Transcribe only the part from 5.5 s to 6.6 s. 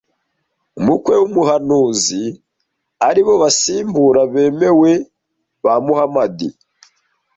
ba Muhamadi